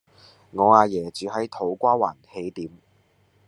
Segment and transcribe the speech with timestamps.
[0.49, 2.71] 我阿爺住喺土瓜灣喜點